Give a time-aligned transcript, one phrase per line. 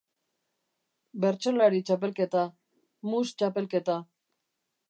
[1.25, 2.47] Bertsolari txapelketa,
[3.11, 4.03] mus txapelketa.